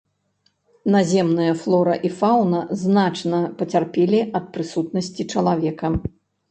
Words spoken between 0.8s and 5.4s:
Наземныя флора і фаўна значна пацярпелі ад прысутнасці